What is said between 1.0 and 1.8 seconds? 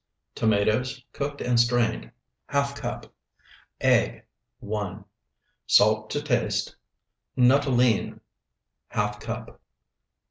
cooked and